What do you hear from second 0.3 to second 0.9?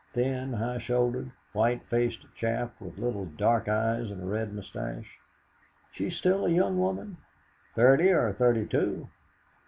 high